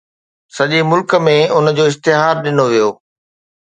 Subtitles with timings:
[0.55, 2.89] سڄي ملڪ ۾ ان جو اشتهار ڏنو ويو.